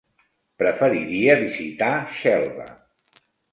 Preferiria 0.63 1.35
visitar 1.43 1.91
Xelva. 2.23 2.69